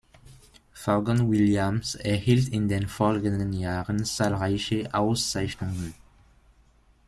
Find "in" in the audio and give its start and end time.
2.49-2.67